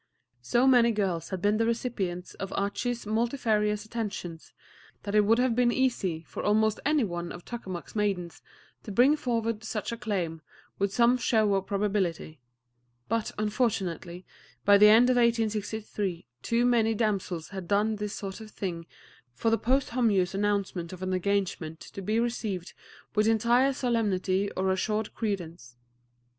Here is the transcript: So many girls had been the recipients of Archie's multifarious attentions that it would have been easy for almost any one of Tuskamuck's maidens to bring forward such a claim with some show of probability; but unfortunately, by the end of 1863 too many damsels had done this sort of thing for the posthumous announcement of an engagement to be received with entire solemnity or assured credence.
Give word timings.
So 0.41 0.65
many 0.65 0.89
girls 0.91 1.29
had 1.29 1.43
been 1.43 1.57
the 1.57 1.65
recipients 1.67 2.33
of 2.33 2.51
Archie's 2.53 3.05
multifarious 3.05 3.85
attentions 3.85 4.51
that 5.03 5.13
it 5.13 5.21
would 5.25 5.37
have 5.37 5.55
been 5.55 5.71
easy 5.71 6.23
for 6.23 6.41
almost 6.41 6.79
any 6.83 7.03
one 7.03 7.31
of 7.31 7.45
Tuskamuck's 7.45 7.95
maidens 7.95 8.41
to 8.81 8.91
bring 8.91 9.15
forward 9.15 9.63
such 9.63 9.91
a 9.91 9.97
claim 9.97 10.41
with 10.79 10.91
some 10.91 11.17
show 11.17 11.53
of 11.53 11.67
probability; 11.67 12.39
but 13.09 13.31
unfortunately, 13.37 14.25
by 14.65 14.75
the 14.79 14.87
end 14.89 15.11
of 15.11 15.17
1863 15.17 16.25
too 16.41 16.65
many 16.65 16.95
damsels 16.95 17.49
had 17.49 17.67
done 17.67 17.97
this 17.97 18.15
sort 18.15 18.41
of 18.41 18.49
thing 18.49 18.87
for 19.35 19.51
the 19.51 19.57
posthumous 19.59 20.33
announcement 20.33 20.91
of 20.91 21.03
an 21.03 21.13
engagement 21.13 21.79
to 21.79 22.01
be 22.01 22.19
received 22.19 22.73
with 23.13 23.27
entire 23.27 23.71
solemnity 23.71 24.49
or 24.57 24.71
assured 24.71 25.13
credence. 25.13 25.75